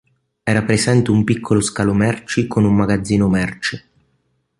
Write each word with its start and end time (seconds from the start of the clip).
Era 0.45 0.63
presente 0.65 1.11
un 1.11 1.23
piccolo 1.23 1.61
scalo 1.61 1.93
merci 1.93 2.47
con 2.47 2.65
un 2.65 2.73
magazzino 2.73 3.27
merci. 3.29 3.83